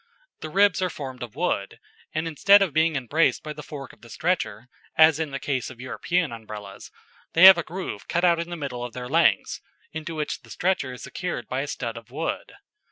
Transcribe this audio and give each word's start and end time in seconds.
The 0.39 0.49
ribs 0.49 0.81
are 0.81 0.89
formed 0.89 1.21
of 1.21 1.35
wood; 1.35 1.79
and 2.11 2.27
instead 2.27 2.63
of 2.63 2.73
being 2.73 2.95
embraced 2.95 3.43
by 3.43 3.53
the 3.53 3.61
fork 3.61 3.93
of 3.93 4.01
the 4.01 4.09
stretcher, 4.09 4.67
as 4.97 5.19
in 5.19 5.29
the 5.29 5.37
case 5.39 5.69
of 5.69 5.79
European 5.79 6.31
Umbrellas, 6.31 6.89
they 7.33 7.43
have 7.43 7.59
a 7.59 7.63
groove 7.63 8.07
cut 8.07 8.25
out 8.25 8.39
in 8.39 8.49
the 8.49 8.57
middle 8.57 8.83
of 8.83 8.93
their 8.93 9.07
lengths, 9.07 9.61
into 9.91 10.15
which 10.15 10.41
the 10.41 10.49
stretcher 10.49 10.91
is 10.93 11.03
secured 11.03 11.47
by 11.47 11.61
a 11.61 11.67
stud 11.67 11.97
of 11.97 12.09
wood. 12.09 12.53